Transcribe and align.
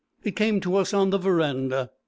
It 0.23 0.35
came 0.35 0.59
to 0.61 0.77
us 0.77 0.95
on 0.95 1.11
the 1.11 1.19
verandah. 1.19 1.91